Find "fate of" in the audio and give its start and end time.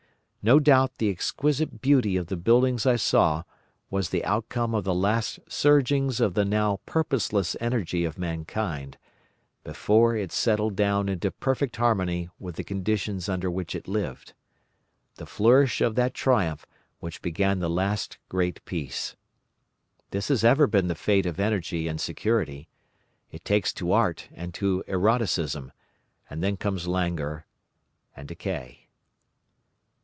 20.95-21.39